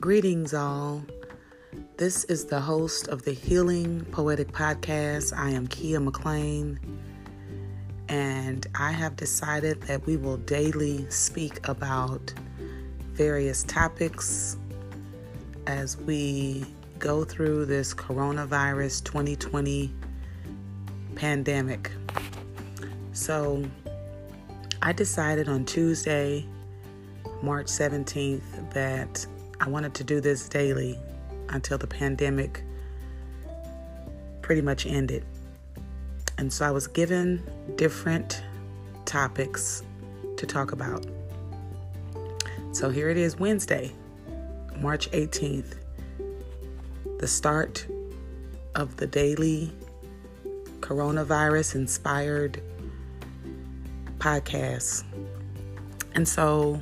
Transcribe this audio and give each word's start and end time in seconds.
Greetings, 0.00 0.54
all. 0.54 1.02
This 1.96 2.22
is 2.26 2.44
the 2.44 2.60
host 2.60 3.08
of 3.08 3.22
the 3.22 3.32
Healing 3.32 4.06
Poetic 4.12 4.52
Podcast. 4.52 5.36
I 5.36 5.50
am 5.50 5.66
Keya 5.66 6.00
McLean, 6.00 6.78
and 8.08 8.64
I 8.76 8.92
have 8.92 9.16
decided 9.16 9.82
that 9.82 10.06
we 10.06 10.16
will 10.16 10.36
daily 10.36 11.10
speak 11.10 11.66
about 11.68 12.32
various 13.10 13.64
topics 13.64 14.56
as 15.66 15.96
we 15.96 16.64
go 17.00 17.24
through 17.24 17.64
this 17.64 17.92
coronavirus 17.92 19.02
2020 19.02 19.92
pandemic. 21.16 21.90
So, 23.10 23.64
I 24.80 24.92
decided 24.92 25.48
on 25.48 25.64
Tuesday, 25.64 26.46
March 27.42 27.66
17th, 27.66 28.72
that 28.72 29.26
I 29.60 29.68
wanted 29.68 29.94
to 29.94 30.04
do 30.04 30.20
this 30.20 30.48
daily 30.48 30.98
until 31.48 31.78
the 31.78 31.86
pandemic 31.86 32.62
pretty 34.42 34.62
much 34.62 34.86
ended. 34.86 35.24
And 36.38 36.52
so 36.52 36.64
I 36.64 36.70
was 36.70 36.86
given 36.86 37.42
different 37.76 38.42
topics 39.04 39.82
to 40.36 40.46
talk 40.46 40.72
about. 40.72 41.04
So 42.72 42.90
here 42.90 43.08
it 43.08 43.16
is 43.16 43.38
Wednesday, 43.38 43.92
March 44.76 45.10
18th, 45.10 45.74
the 47.18 47.26
start 47.26 47.86
of 48.76 48.96
the 48.96 49.06
daily 49.06 49.72
coronavirus 50.80 51.74
inspired 51.74 52.62
podcast. 54.18 55.02
And 56.14 56.26
so 56.26 56.80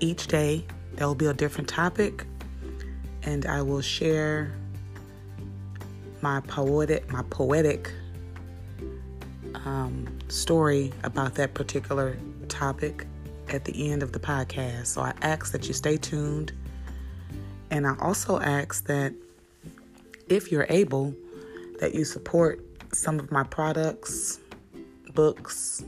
each 0.00 0.26
day 0.26 0.66
there 0.96 1.06
will 1.06 1.14
be 1.14 1.26
a 1.26 1.34
different 1.34 1.68
topic, 1.68 2.24
and 3.22 3.44
I 3.46 3.62
will 3.62 3.82
share 3.82 4.52
my 6.22 6.40
poetic, 6.40 7.10
my 7.12 7.22
poetic 7.28 7.92
um, 9.54 10.18
story 10.28 10.92
about 11.04 11.34
that 11.34 11.54
particular 11.54 12.16
topic 12.48 13.06
at 13.48 13.64
the 13.64 13.90
end 13.90 14.02
of 14.02 14.12
the 14.12 14.18
podcast. 14.18 14.86
So 14.86 15.02
I 15.02 15.12
ask 15.20 15.52
that 15.52 15.68
you 15.68 15.74
stay 15.74 15.98
tuned, 15.98 16.52
and 17.70 17.86
I 17.86 17.94
also 18.00 18.40
ask 18.40 18.86
that 18.86 19.12
if 20.28 20.50
you're 20.50 20.66
able, 20.70 21.14
that 21.80 21.94
you 21.94 22.04
support 22.04 22.60
some 22.92 23.20
of 23.20 23.30
my 23.30 23.42
products, 23.44 24.40
books, 25.14 25.84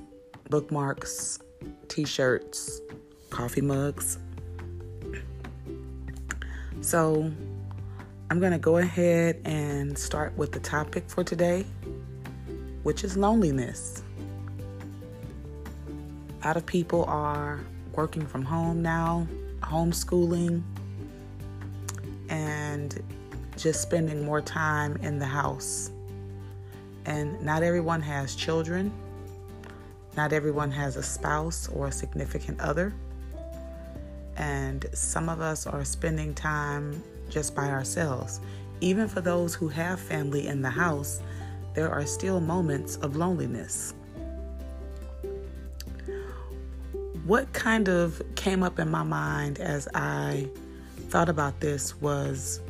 bookmarks, 0.50 1.38
t-shirts, 1.88 2.80
coffee 3.30 3.62
mugs 3.62 4.18
so 6.80 7.30
I'm 8.30 8.40
going 8.40 8.52
to 8.52 8.58
go 8.58 8.76
ahead 8.76 9.40
and 9.44 9.98
start 9.98 10.36
with 10.36 10.52
the 10.52 10.60
topic 10.60 11.04
for 11.08 11.24
today, 11.24 11.64
which 12.82 13.04
is 13.04 13.16
loneliness. 13.16 14.02
A 16.42 16.46
lot 16.46 16.56
of 16.56 16.66
people 16.66 17.04
are 17.06 17.60
working 17.94 18.26
from 18.26 18.44
home 18.44 18.82
now, 18.82 19.26
homeschooling, 19.60 20.62
and 22.28 23.02
just 23.56 23.82
spending 23.82 24.24
more 24.24 24.40
time 24.40 24.96
in 24.98 25.18
the 25.18 25.26
house. 25.26 25.90
And 27.06 27.40
not 27.42 27.62
everyone 27.62 28.02
has 28.02 28.36
children, 28.36 28.92
not 30.16 30.32
everyone 30.32 30.70
has 30.70 30.96
a 30.96 31.02
spouse 31.02 31.68
or 31.68 31.88
a 31.88 31.92
significant 31.92 32.60
other 32.60 32.94
and 34.38 34.86
some 34.92 35.28
of 35.28 35.40
us 35.40 35.66
are 35.66 35.84
spending 35.84 36.32
time 36.32 37.02
just 37.28 37.54
by 37.54 37.68
ourselves. 37.68 38.40
Even 38.80 39.08
for 39.08 39.20
those 39.20 39.54
who 39.54 39.68
have 39.68 39.98
family 39.98 40.46
in 40.46 40.62
the 40.62 40.70
house, 40.70 41.20
there 41.74 41.90
are 41.90 42.06
still 42.06 42.40
moments 42.40 42.96
of 42.96 43.16
loneliness. 43.16 43.92
What 47.26 47.52
kind 47.52 47.88
of 47.88 48.22
came 48.36 48.62
up 48.62 48.78
in 48.78 48.88
my 48.88 49.02
mind 49.02 49.58
as 49.58 49.88
I 49.92 50.48
thought 51.08 51.28
about 51.28 51.60
this 51.60 52.00
was 52.00 52.60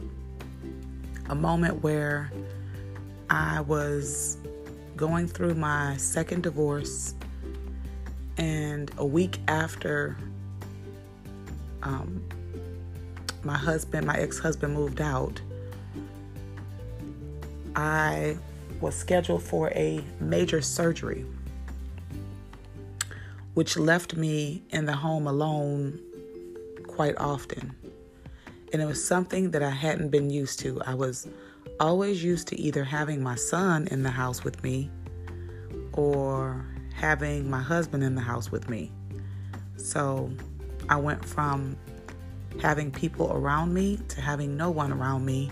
a 1.28 1.34
moment 1.34 1.82
where 1.82 2.32
I 3.30 3.60
was 3.60 4.38
going 4.96 5.28
through 5.28 5.54
my 5.54 5.96
second 5.98 6.42
divorce, 6.42 7.14
and 8.38 8.90
a 8.96 9.04
week 9.04 9.38
after 9.46 10.16
um, 11.82 12.22
my 13.44 13.56
husband, 13.56 14.06
my 14.06 14.16
ex 14.16 14.38
husband, 14.38 14.74
moved 14.74 15.00
out, 15.00 15.40
I 17.76 18.36
was 18.80 18.94
scheduled 18.94 19.42
for 19.42 19.70
a 19.70 20.04
major 20.20 20.60
surgery, 20.60 21.24
which 23.54 23.76
left 23.76 24.16
me 24.16 24.62
in 24.70 24.86
the 24.86 24.92
home 24.92 25.26
alone 25.26 26.00
quite 26.86 27.16
often. 27.18 27.74
And 28.72 28.82
it 28.82 28.86
was 28.86 29.02
something 29.02 29.50
that 29.52 29.62
I 29.62 29.70
hadn't 29.70 30.10
been 30.10 30.30
used 30.30 30.58
to. 30.60 30.80
I 30.82 30.94
was 30.94 31.28
always 31.80 32.22
used 32.22 32.48
to 32.48 32.60
either 32.60 32.84
having 32.84 33.22
my 33.22 33.34
son 33.34 33.86
in 33.88 34.02
the 34.02 34.10
house 34.10 34.44
with 34.44 34.62
me 34.62 34.90
or 35.92 36.64
having 36.94 37.48
my 37.48 37.62
husband 37.62 38.02
in 38.02 38.14
the 38.14 38.20
house 38.20 38.50
with 38.50 38.68
me. 38.68 38.92
So 39.76 40.30
I 40.88 40.96
went 40.96 41.24
from 41.24 41.76
having 42.60 42.90
people 42.90 43.32
around 43.32 43.72
me 43.72 43.98
to 44.08 44.20
having 44.20 44.56
no 44.56 44.70
one 44.70 44.92
around 44.92 45.24
me, 45.24 45.50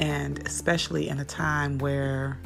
and 0.00 0.44
especially 0.46 1.08
in 1.08 1.20
a 1.20 1.24
time 1.24 1.78
where 1.78 2.38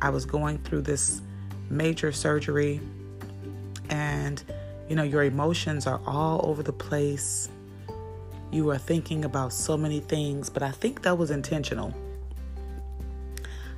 I 0.00 0.10
was 0.10 0.24
going 0.24 0.58
through 0.58 0.82
this 0.82 1.20
major 1.68 2.12
surgery, 2.12 2.80
and 3.90 4.42
you 4.88 4.96
know, 4.96 5.02
your 5.02 5.24
emotions 5.24 5.86
are 5.86 6.00
all 6.06 6.40
over 6.44 6.62
the 6.62 6.72
place. 6.72 7.48
You 8.50 8.70
are 8.70 8.78
thinking 8.78 9.24
about 9.24 9.52
so 9.52 9.76
many 9.76 10.00
things, 10.00 10.48
but 10.48 10.62
I 10.62 10.70
think 10.70 11.02
that 11.02 11.16
was 11.18 11.30
intentional. 11.30 11.94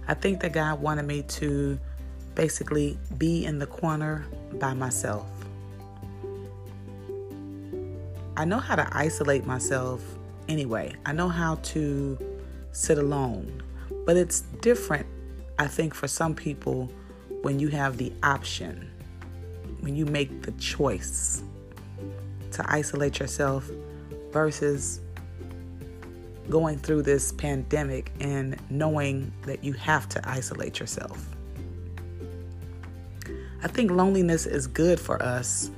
I 0.08 0.14
think 0.14 0.40
that 0.40 0.52
God 0.52 0.80
wanted 0.80 1.04
me 1.04 1.22
to 1.22 1.78
basically 2.34 2.98
be 3.16 3.44
in 3.44 3.58
the 3.58 3.66
corner 3.66 4.26
by 4.54 4.74
myself. 4.74 5.35
I 8.36 8.44
know 8.44 8.58
how 8.58 8.76
to 8.76 8.86
isolate 8.92 9.46
myself 9.46 10.02
anyway. 10.48 10.94
I 11.06 11.12
know 11.12 11.28
how 11.28 11.54
to 11.56 12.18
sit 12.72 12.98
alone. 12.98 13.62
But 14.04 14.16
it's 14.16 14.42
different, 14.60 15.06
I 15.58 15.66
think, 15.66 15.94
for 15.94 16.06
some 16.06 16.34
people 16.34 16.90
when 17.42 17.58
you 17.58 17.68
have 17.68 17.96
the 17.96 18.12
option, 18.22 18.90
when 19.80 19.96
you 19.96 20.04
make 20.04 20.42
the 20.42 20.52
choice 20.52 21.42
to 22.52 22.64
isolate 22.70 23.18
yourself 23.18 23.70
versus 24.32 25.00
going 26.50 26.78
through 26.78 27.02
this 27.02 27.32
pandemic 27.32 28.12
and 28.20 28.56
knowing 28.70 29.32
that 29.46 29.64
you 29.64 29.72
have 29.72 30.08
to 30.10 30.28
isolate 30.28 30.78
yourself. 30.78 31.26
I 33.62 33.68
think 33.68 33.90
loneliness 33.90 34.46
is 34.46 34.66
good 34.66 35.00
for 35.00 35.20
us 35.22 35.70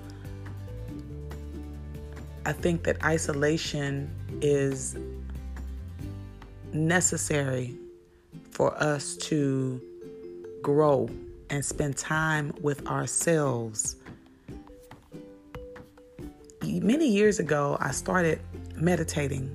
I 2.49 2.53
think 2.53 2.85
that 2.85 3.05
isolation 3.05 4.11
is 4.41 4.97
necessary 6.73 7.77
for 8.53 8.75
us 8.83 9.19
to 9.19 9.79
grow 10.63 11.11
and 11.51 11.63
spend 11.63 11.99
time 11.99 12.55
with 12.63 12.87
ourselves. 12.87 13.97
Many 16.63 17.07
years 17.07 17.39
ago, 17.39 17.77
I 17.81 17.91
started 17.91 18.41
meditating, 18.77 19.55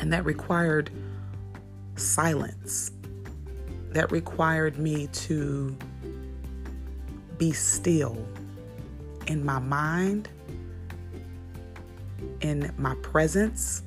and 0.00 0.12
that 0.12 0.24
required 0.24 0.90
silence. 1.94 2.90
That 3.90 4.10
required 4.10 4.78
me 4.78 5.06
to 5.12 5.76
be 7.38 7.52
still 7.52 8.26
in 9.28 9.44
my 9.44 9.60
mind 9.60 10.28
in 12.40 12.72
my 12.78 12.94
presence. 12.96 13.82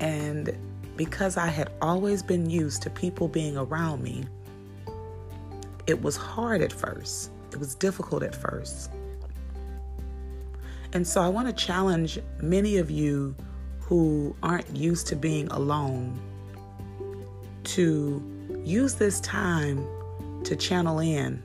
And 0.00 0.56
because 0.96 1.36
I 1.36 1.46
had 1.46 1.72
always 1.80 2.22
been 2.22 2.48
used 2.48 2.82
to 2.82 2.90
people 2.90 3.28
being 3.28 3.56
around 3.56 4.02
me, 4.02 4.24
it 5.86 6.00
was 6.02 6.16
hard 6.16 6.62
at 6.62 6.72
first. 6.72 7.30
It 7.52 7.58
was 7.58 7.74
difficult 7.74 8.22
at 8.22 8.34
first. 8.34 8.90
And 10.92 11.06
so 11.06 11.20
I 11.20 11.28
want 11.28 11.48
to 11.48 11.52
challenge 11.52 12.18
many 12.40 12.76
of 12.76 12.90
you 12.90 13.34
who 13.80 14.34
aren't 14.42 14.70
used 14.74 15.06
to 15.08 15.16
being 15.16 15.48
alone 15.48 16.18
to 17.64 18.22
use 18.64 18.94
this 18.94 19.20
time 19.20 19.84
to 20.44 20.54
channel 20.54 21.00
in 21.00 21.42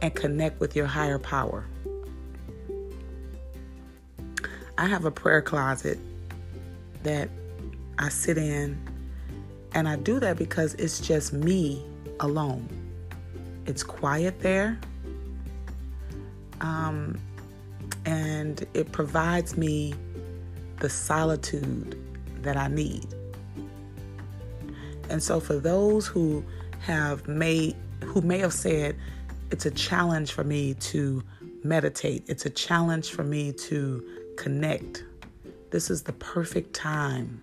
and 0.00 0.14
connect 0.14 0.60
with 0.60 0.76
your 0.76 0.86
higher 0.86 1.18
power. 1.18 1.64
I 4.82 4.86
have 4.86 5.04
a 5.04 5.12
prayer 5.12 5.40
closet 5.40 5.96
that 7.04 7.28
I 8.00 8.08
sit 8.08 8.36
in, 8.36 8.76
and 9.76 9.88
I 9.88 9.94
do 9.94 10.18
that 10.18 10.36
because 10.36 10.74
it's 10.74 10.98
just 10.98 11.32
me 11.32 11.86
alone. 12.18 12.68
It's 13.64 13.84
quiet 13.84 14.40
there, 14.40 14.80
um, 16.60 17.16
and 18.06 18.66
it 18.74 18.90
provides 18.90 19.56
me 19.56 19.94
the 20.80 20.90
solitude 20.90 21.96
that 22.42 22.56
I 22.56 22.66
need. 22.66 23.06
And 25.08 25.22
so, 25.22 25.38
for 25.38 25.60
those 25.60 26.08
who 26.08 26.44
have 26.80 27.28
made, 27.28 27.76
who 28.02 28.20
may 28.20 28.38
have 28.38 28.52
said, 28.52 28.96
it's 29.52 29.64
a 29.64 29.70
challenge 29.70 30.32
for 30.32 30.42
me 30.42 30.74
to 30.74 31.22
meditate, 31.62 32.24
it's 32.26 32.46
a 32.46 32.50
challenge 32.50 33.10
for 33.12 33.22
me 33.22 33.52
to 33.52 34.21
connect. 34.36 35.04
This 35.70 35.90
is 35.90 36.02
the 36.02 36.12
perfect 36.14 36.74
time 36.74 37.42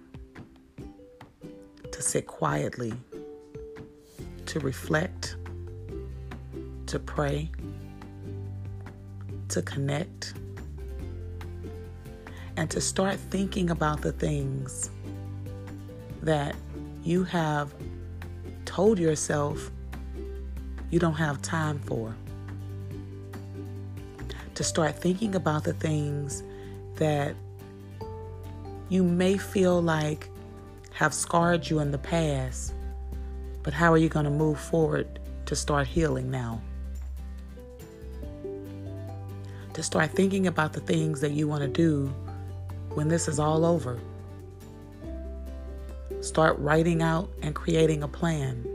to 1.91 2.01
sit 2.01 2.27
quietly, 2.27 2.93
to 4.45 4.59
reflect, 4.59 5.35
to 6.85 6.99
pray, 6.99 7.49
to 9.49 9.61
connect, 9.61 10.33
and 12.55 12.69
to 12.69 12.81
start 12.81 13.17
thinking 13.17 13.69
about 13.69 14.01
the 14.01 14.11
things 14.11 14.89
that 16.21 16.55
you 17.03 17.23
have 17.23 17.73
told 18.65 18.99
yourself 18.99 19.71
you 20.89 20.99
don't 20.99 21.15
have 21.15 21.41
time 21.41 21.79
for. 21.79 22.15
To 24.55 24.63
start 24.63 24.95
thinking 24.97 25.35
about 25.35 25.63
the 25.63 25.73
things 25.73 26.43
that 26.99 27.35
you 28.89 29.03
may 29.03 29.37
feel 29.37 29.81
like 29.81 30.29
have 30.93 31.13
scarred 31.13 31.69
you 31.69 31.79
in 31.79 31.91
the 31.91 31.97
past, 31.97 32.73
but 33.63 33.73
how 33.73 33.91
are 33.91 33.97
you 33.97 34.09
going 34.09 34.25
to 34.25 34.31
move 34.31 34.59
forward 34.59 35.19
to 35.45 35.55
start 35.55 35.87
healing 35.87 36.29
now? 36.29 36.61
To 39.73 39.83
start 39.83 40.11
thinking 40.11 40.47
about 40.47 40.73
the 40.73 40.81
things 40.81 41.21
that 41.21 41.31
you 41.31 41.47
want 41.47 41.61
to 41.61 41.69
do 41.69 42.07
when 42.93 43.07
this 43.07 43.27
is 43.27 43.39
all 43.39 43.65
over. 43.65 43.99
Start 46.21 46.59
writing 46.59 47.01
out 47.01 47.29
and 47.41 47.55
creating 47.55 48.03
a 48.03 48.07
plan. 48.07 48.67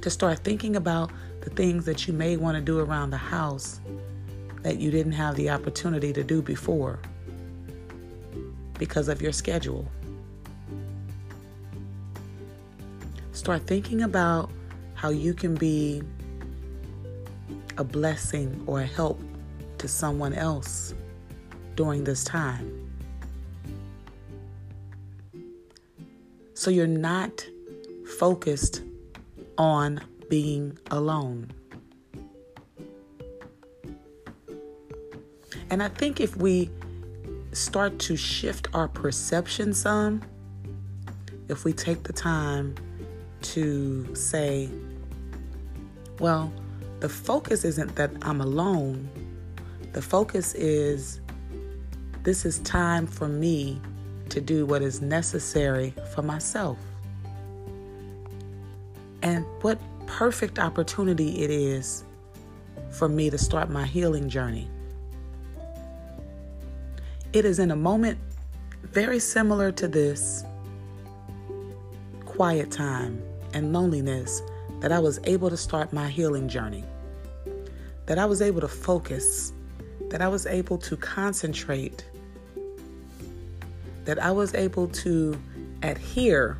To 0.00 0.08
start 0.08 0.38
thinking 0.38 0.76
about 0.76 1.10
the 1.42 1.50
things 1.50 1.84
that 1.84 2.06
you 2.06 2.14
may 2.14 2.36
want 2.38 2.56
to 2.56 2.62
do 2.62 2.78
around 2.78 3.10
the 3.10 3.18
house 3.18 3.80
that 4.66 4.80
you 4.80 4.90
didn't 4.90 5.12
have 5.12 5.36
the 5.36 5.48
opportunity 5.48 6.12
to 6.12 6.24
do 6.24 6.42
before 6.42 6.98
because 8.80 9.06
of 9.06 9.22
your 9.22 9.30
schedule. 9.30 9.86
Start 13.30 13.64
thinking 13.68 14.02
about 14.02 14.50
how 14.94 15.10
you 15.10 15.34
can 15.34 15.54
be 15.54 16.02
a 17.78 17.84
blessing 17.84 18.60
or 18.66 18.80
a 18.80 18.86
help 18.86 19.22
to 19.78 19.86
someone 19.86 20.34
else 20.34 20.94
during 21.76 22.02
this 22.02 22.24
time. 22.24 22.90
So 26.54 26.72
you're 26.72 26.88
not 26.88 27.46
focused 28.18 28.82
on 29.58 30.00
being 30.28 30.76
alone. 30.90 31.52
And 35.70 35.82
I 35.82 35.88
think 35.88 36.20
if 36.20 36.36
we 36.36 36.70
start 37.52 37.98
to 38.00 38.16
shift 38.16 38.68
our 38.74 38.88
perception 38.88 39.72
some, 39.72 40.22
if 41.48 41.64
we 41.64 41.72
take 41.72 42.02
the 42.04 42.12
time 42.12 42.74
to 43.42 44.14
say, 44.14 44.68
well, 46.18 46.52
the 47.00 47.08
focus 47.08 47.64
isn't 47.64 47.96
that 47.96 48.10
I'm 48.22 48.40
alone, 48.40 49.08
the 49.92 50.02
focus 50.02 50.54
is 50.54 51.20
this 52.22 52.44
is 52.44 52.58
time 52.60 53.06
for 53.06 53.28
me 53.28 53.80
to 54.30 54.40
do 54.40 54.66
what 54.66 54.82
is 54.82 55.00
necessary 55.00 55.94
for 56.12 56.22
myself. 56.22 56.78
And 59.22 59.44
what 59.62 59.78
perfect 60.06 60.58
opportunity 60.58 61.42
it 61.42 61.50
is 61.50 62.04
for 62.90 63.08
me 63.08 63.30
to 63.30 63.38
start 63.38 63.70
my 63.70 63.84
healing 63.84 64.28
journey. 64.28 64.68
It 67.32 67.44
is 67.44 67.58
in 67.58 67.70
a 67.70 67.76
moment 67.76 68.18
very 68.82 69.18
similar 69.18 69.72
to 69.72 69.88
this 69.88 70.44
quiet 72.24 72.70
time 72.70 73.22
and 73.52 73.72
loneliness 73.72 74.42
that 74.80 74.92
I 74.92 74.98
was 74.98 75.18
able 75.24 75.50
to 75.50 75.56
start 75.56 75.92
my 75.92 76.08
healing 76.08 76.48
journey. 76.48 76.84
That 78.06 78.18
I 78.18 78.24
was 78.26 78.40
able 78.40 78.60
to 78.60 78.68
focus, 78.68 79.52
that 80.10 80.22
I 80.22 80.28
was 80.28 80.46
able 80.46 80.78
to 80.78 80.96
concentrate, 80.96 82.04
that 84.04 84.18
I 84.22 84.30
was 84.30 84.54
able 84.54 84.88
to 84.88 85.38
adhere 85.82 86.58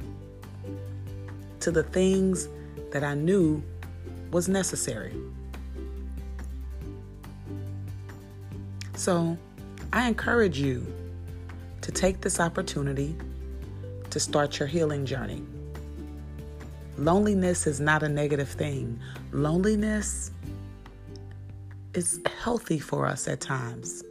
to 1.60 1.70
the 1.70 1.82
things 1.84 2.48
that 2.92 3.04
I 3.04 3.14
knew 3.14 3.62
was 4.30 4.48
necessary. 4.48 5.14
So, 8.94 9.36
I 9.96 10.08
encourage 10.08 10.58
you 10.58 10.86
to 11.80 11.90
take 11.90 12.20
this 12.20 12.38
opportunity 12.38 13.16
to 14.10 14.20
start 14.20 14.58
your 14.58 14.68
healing 14.68 15.06
journey. 15.06 15.42
Loneliness 16.98 17.66
is 17.66 17.80
not 17.80 18.02
a 18.02 18.08
negative 18.10 18.50
thing. 18.50 19.00
Loneliness 19.32 20.32
is 21.94 22.20
healthy 22.42 22.78
for 22.78 23.06
us 23.06 23.26
at 23.26 23.40
times. 23.40 24.04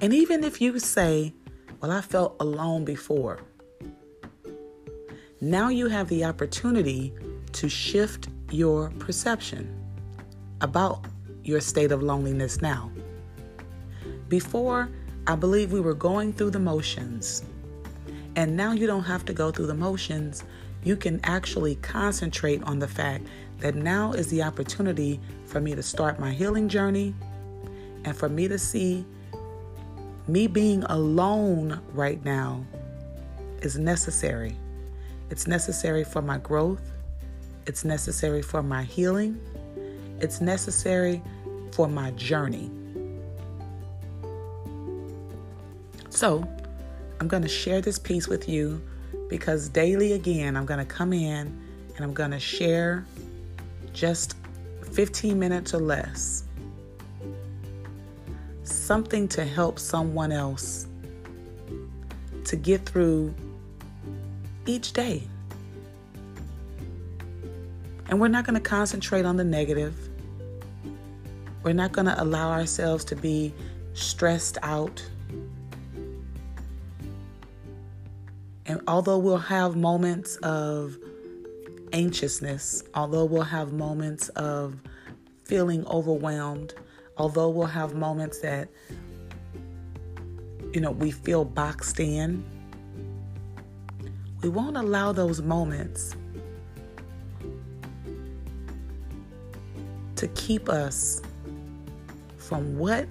And 0.00 0.12
even 0.12 0.42
if 0.42 0.60
you 0.60 0.80
say, 0.80 1.32
Well, 1.80 1.92
I 1.92 2.00
felt 2.00 2.34
alone 2.40 2.84
before, 2.84 3.38
now 5.40 5.68
you 5.68 5.86
have 5.86 6.08
the 6.08 6.24
opportunity 6.24 7.14
to 7.52 7.68
shift 7.68 8.26
your 8.50 8.90
perception 8.98 9.72
about 10.60 11.04
your 11.44 11.60
state 11.60 11.92
of 11.92 12.02
loneliness 12.02 12.60
now. 12.60 12.90
Before, 14.34 14.88
I 15.28 15.36
believe 15.36 15.70
we 15.70 15.80
were 15.80 15.94
going 15.94 16.32
through 16.32 16.50
the 16.50 16.58
motions. 16.58 17.44
And 18.34 18.56
now 18.56 18.72
you 18.72 18.84
don't 18.84 19.04
have 19.04 19.24
to 19.26 19.32
go 19.32 19.52
through 19.52 19.68
the 19.68 19.74
motions. 19.74 20.42
You 20.82 20.96
can 20.96 21.20
actually 21.22 21.76
concentrate 21.76 22.60
on 22.64 22.80
the 22.80 22.88
fact 22.88 23.28
that 23.60 23.76
now 23.76 24.10
is 24.10 24.26
the 24.30 24.42
opportunity 24.42 25.20
for 25.46 25.60
me 25.60 25.76
to 25.76 25.84
start 25.84 26.18
my 26.18 26.32
healing 26.32 26.68
journey 26.68 27.14
and 28.04 28.16
for 28.16 28.28
me 28.28 28.48
to 28.48 28.58
see 28.58 29.06
me 30.26 30.48
being 30.48 30.82
alone 30.82 31.80
right 31.92 32.24
now 32.24 32.64
is 33.62 33.78
necessary. 33.78 34.56
It's 35.30 35.46
necessary 35.46 36.02
for 36.02 36.22
my 36.22 36.38
growth, 36.38 36.82
it's 37.68 37.84
necessary 37.84 38.42
for 38.42 38.64
my 38.64 38.82
healing, 38.82 39.38
it's 40.18 40.40
necessary 40.40 41.22
for 41.70 41.86
my 41.86 42.10
journey. 42.10 42.72
So, 46.14 46.46
I'm 47.18 47.26
going 47.26 47.42
to 47.42 47.48
share 47.48 47.80
this 47.80 47.98
piece 47.98 48.28
with 48.28 48.48
you 48.48 48.80
because 49.28 49.68
daily 49.68 50.12
again, 50.12 50.56
I'm 50.56 50.64
going 50.64 50.78
to 50.78 50.84
come 50.84 51.12
in 51.12 51.60
and 51.96 52.04
I'm 52.04 52.14
going 52.14 52.30
to 52.30 52.38
share 52.38 53.04
just 53.92 54.36
15 54.92 55.36
minutes 55.36 55.74
or 55.74 55.80
less 55.80 56.44
something 58.62 59.26
to 59.26 59.44
help 59.44 59.80
someone 59.80 60.30
else 60.30 60.86
to 62.44 62.54
get 62.54 62.86
through 62.86 63.34
each 64.66 64.92
day. 64.92 65.24
And 68.08 68.20
we're 68.20 68.28
not 68.28 68.46
going 68.46 68.54
to 68.54 68.60
concentrate 68.60 69.24
on 69.24 69.36
the 69.36 69.42
negative. 69.42 69.96
We're 71.64 71.72
not 71.72 71.90
going 71.90 72.06
to 72.06 72.22
allow 72.22 72.52
ourselves 72.52 73.04
to 73.06 73.16
be 73.16 73.52
stressed 73.94 74.58
out 74.62 75.04
And 78.66 78.80
although 78.88 79.18
we'll 79.18 79.36
have 79.36 79.76
moments 79.76 80.36
of 80.36 80.98
anxiousness, 81.92 82.82
although 82.94 83.24
we'll 83.24 83.42
have 83.42 83.72
moments 83.72 84.28
of 84.30 84.76
feeling 85.44 85.86
overwhelmed, 85.86 86.74
although 87.16 87.50
we'll 87.50 87.66
have 87.66 87.94
moments 87.94 88.40
that, 88.40 88.68
you 90.72 90.80
know, 90.80 90.90
we 90.90 91.10
feel 91.10 91.44
boxed 91.44 92.00
in, 92.00 92.42
we 94.42 94.48
won't 94.48 94.76
allow 94.76 95.12
those 95.12 95.40
moments 95.40 96.16
to 100.16 100.28
keep 100.28 100.68
us 100.68 101.22
from 102.38 102.78
what 102.78 103.06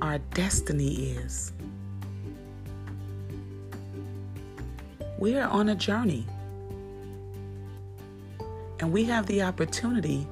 our 0.00 0.18
destiny 0.18 1.10
is. 1.10 1.52
We 5.22 5.36
are 5.36 5.48
on 5.48 5.68
a 5.68 5.76
journey. 5.76 6.26
And 8.80 8.92
we 8.92 9.04
have 9.04 9.24
the 9.26 9.42
opportunity 9.42 10.26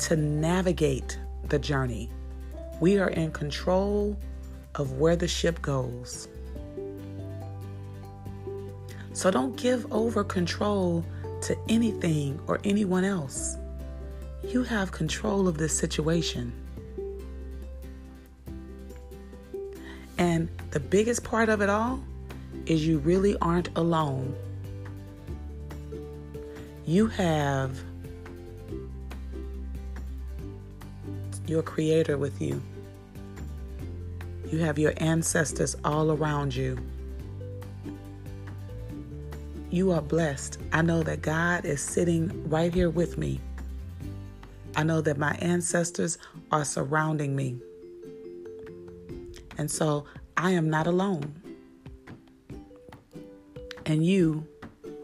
to 0.00 0.16
navigate 0.16 1.18
the 1.48 1.58
journey. 1.58 2.10
We 2.78 2.98
are 2.98 3.08
in 3.08 3.32
control 3.32 4.18
of 4.74 4.98
where 4.98 5.16
the 5.16 5.26
ship 5.26 5.62
goes. 5.62 6.28
So 9.14 9.30
don't 9.30 9.56
give 9.56 9.90
over 9.90 10.22
control 10.22 11.02
to 11.40 11.56
anything 11.70 12.38
or 12.46 12.60
anyone 12.64 13.04
else. 13.04 13.56
You 14.46 14.62
have 14.64 14.92
control 14.92 15.48
of 15.48 15.56
this 15.56 15.72
situation. 15.72 16.52
And 20.18 20.50
the 20.70 20.80
biggest 20.80 21.24
part 21.24 21.48
of 21.48 21.62
it 21.62 21.70
all 21.70 22.04
is 22.66 22.86
you 22.86 22.98
really 22.98 23.36
aren't 23.40 23.68
alone. 23.76 24.34
You 26.84 27.06
have 27.08 27.78
your 31.46 31.62
Creator 31.62 32.18
with 32.18 32.40
you, 32.40 32.60
you 34.50 34.58
have 34.58 34.78
your 34.78 34.92
ancestors 34.98 35.76
all 35.84 36.10
around 36.10 36.54
you. 36.54 36.78
You 39.70 39.90
are 39.90 40.00
blessed. 40.00 40.58
I 40.72 40.82
know 40.82 41.02
that 41.02 41.22
God 41.22 41.64
is 41.64 41.80
sitting 41.82 42.48
right 42.48 42.72
here 42.72 42.88
with 42.88 43.18
me. 43.18 43.40
I 44.76 44.84
know 44.84 45.00
that 45.00 45.18
my 45.18 45.34
ancestors 45.40 46.18
are 46.52 46.64
surrounding 46.64 47.34
me. 47.34 47.56
And 49.58 49.70
so 49.70 50.04
I 50.36 50.52
am 50.52 50.70
not 50.70 50.86
alone. 50.86 51.34
And 53.86 54.04
you 54.04 54.46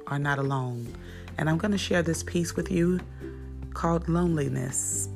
are 0.08 0.18
not 0.18 0.40
alone. 0.40 0.92
And 1.38 1.48
I'm 1.48 1.56
going 1.56 1.70
to 1.70 1.78
share 1.78 2.02
this 2.02 2.22
piece 2.24 2.56
with 2.56 2.70
you 2.70 2.98
called 3.74 4.08
Loneliness. 4.08 5.08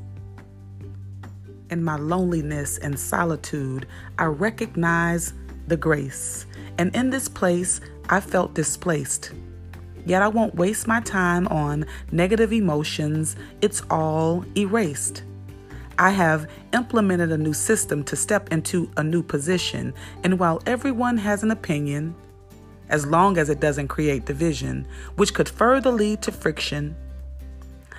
In 1.71 1.83
my 1.83 1.97
loneliness 1.97 2.79
and 2.79 2.99
solitude, 2.99 3.89
I 4.19 4.27
recognize 4.27 5.35
the 5.67 5.77
grace. 5.77 6.47
And 6.79 6.95
in 6.95 7.11
this 7.11 7.29
place, 7.29 7.81
I 8.09 8.21
felt 8.21 8.55
displaced. 8.55 9.33
Yet 10.05 10.23
I 10.23 10.29
won't 10.29 10.55
waste 10.55 10.87
my 10.87 11.01
time 11.01 11.49
on 11.49 11.87
negative 12.13 12.53
emotions, 12.53 13.35
it's 13.61 13.83
all 13.91 14.45
erased. 14.57 15.25
I 15.99 16.11
have 16.11 16.49
implemented 16.73 17.33
a 17.33 17.39
new 17.39 17.53
system 17.53 18.05
to 18.05 18.15
step 18.15 18.53
into 18.53 18.89
a 18.97 19.03
new 19.03 19.25
position, 19.25 19.93
and 20.23 20.39
while 20.39 20.63
everyone 20.67 21.17
has 21.17 21.43
an 21.43 21.51
opinion, 21.51 22.15
as 22.89 23.07
long 23.07 23.39
as 23.39 23.49
it 23.49 23.61
doesn't 23.61 23.89
create 23.89 24.25
division, 24.25 24.87
which 25.17 25.35
could 25.35 25.49
further 25.49 25.91
lead 25.91 26.23
to 26.23 26.33
friction, 26.33 26.97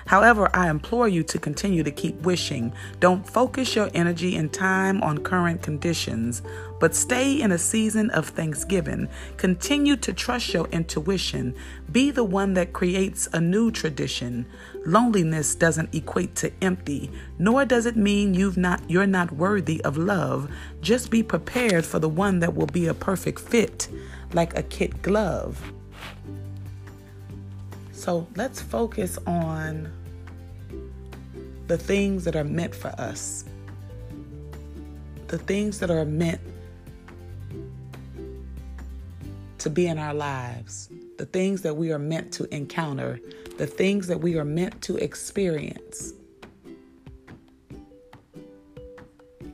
However, 0.08 0.48
I 0.54 0.70
implore 0.70 1.06
you 1.06 1.22
to 1.24 1.38
continue 1.38 1.82
to 1.82 1.90
keep 1.90 2.22
wishing. 2.22 2.72
Don't 2.98 3.28
focus 3.28 3.76
your 3.76 3.90
energy 3.92 4.36
and 4.36 4.50
time 4.50 5.02
on 5.02 5.18
current 5.18 5.60
conditions, 5.60 6.40
but 6.80 6.94
stay 6.94 7.38
in 7.38 7.52
a 7.52 7.58
season 7.58 8.08
of 8.12 8.26
thanksgiving. 8.26 9.10
Continue 9.36 9.96
to 9.96 10.14
trust 10.14 10.54
your 10.54 10.66
intuition. 10.68 11.54
Be 11.92 12.10
the 12.10 12.24
one 12.24 12.54
that 12.54 12.72
creates 12.72 13.28
a 13.34 13.40
new 13.40 13.70
tradition. 13.70 14.46
Loneliness 14.86 15.54
doesn't 15.54 15.94
equate 15.94 16.34
to 16.36 16.52
empty, 16.62 17.10
nor 17.38 17.66
does 17.66 17.84
it 17.84 17.96
mean 17.96 18.32
you've 18.32 18.56
not 18.56 18.80
you're 18.88 19.06
not 19.06 19.32
worthy 19.32 19.84
of 19.84 19.98
love. 19.98 20.50
Just 20.80 21.10
be 21.10 21.22
prepared 21.22 21.84
for 21.84 21.98
the 21.98 22.08
one 22.08 22.38
that 22.38 22.54
will 22.54 22.66
be 22.66 22.86
a 22.86 22.94
perfect 22.94 23.40
fit, 23.40 23.88
like 24.32 24.56
a 24.56 24.62
kit 24.62 25.02
glove. 25.02 25.72
So 27.92 28.26
let's 28.36 28.60
focus 28.60 29.18
on 29.26 29.92
the 31.66 31.76
things 31.76 32.24
that 32.24 32.36
are 32.36 32.44
meant 32.44 32.74
for 32.74 32.88
us, 32.98 33.44
the 35.26 35.38
things 35.38 35.80
that 35.80 35.90
are 35.90 36.04
meant 36.04 36.40
to 39.58 39.68
be 39.68 39.86
in 39.86 39.98
our 39.98 40.14
lives, 40.14 40.88
the 41.18 41.26
things 41.26 41.62
that 41.62 41.76
we 41.76 41.92
are 41.92 41.98
meant 41.98 42.32
to 42.32 42.54
encounter, 42.54 43.20
the 43.58 43.66
things 43.66 44.06
that 44.06 44.20
we 44.20 44.38
are 44.38 44.44
meant 44.44 44.80
to 44.82 44.96
experience. 44.96 46.14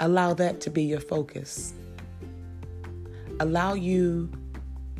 Allow 0.01 0.35
that 0.35 0.61
to 0.61 0.71
be 0.71 0.85
your 0.85 1.01
focus. 1.01 1.73
Allow 3.41 3.75
you 3.75 4.31